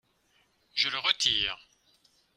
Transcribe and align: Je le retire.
Je 0.73 0.89
le 0.89 0.97
retire. 0.97 1.59